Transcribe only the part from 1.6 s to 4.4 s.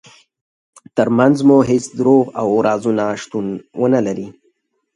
هیڅ دروغ او رازونه شتون ونلري.